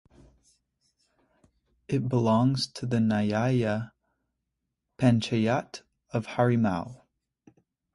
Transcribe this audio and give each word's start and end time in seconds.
It 1.87 2.09
belongs 2.09 2.65
to 2.65 2.87
the 2.87 2.97
nyaya 2.99 3.91
panchayat 4.97 5.83
of 6.09 6.25
Harimau. 6.25 7.03